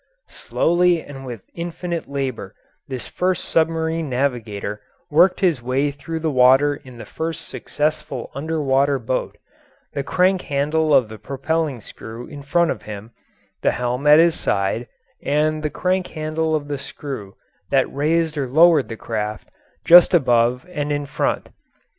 Slowly 0.31 0.99
and 1.03 1.27
with 1.27 1.43
infinite 1.53 2.09
labour 2.09 2.55
this 2.87 3.07
first 3.07 3.45
submarine 3.45 4.09
navigator 4.09 4.81
worked 5.11 5.41
his 5.41 5.61
way 5.61 5.91
through 5.91 6.21
the 6.21 6.31
water 6.31 6.75
in 6.75 6.97
the 6.97 7.05
first 7.05 7.47
successful 7.47 8.31
under 8.33 8.59
water 8.63 8.97
boat, 8.97 9.37
the 9.93 10.01
crank 10.01 10.41
handle 10.41 10.91
of 10.91 11.07
the 11.07 11.19
propelling 11.19 11.81
screw 11.81 12.25
in 12.25 12.41
front 12.41 12.71
of 12.71 12.81
him, 12.81 13.11
the 13.61 13.73
helm 13.73 14.07
at 14.07 14.17
his 14.17 14.33
side, 14.33 14.87
and 15.21 15.61
the 15.61 15.69
crank 15.69 16.07
handle 16.07 16.55
of 16.55 16.67
the 16.67 16.79
screw 16.79 17.35
that 17.69 17.93
raised 17.93 18.39
or 18.39 18.47
lowered 18.47 18.89
the 18.89 18.97
craft 18.97 19.49
just 19.85 20.15
above 20.15 20.65
and 20.71 20.91
in 20.91 21.05
front. 21.05 21.49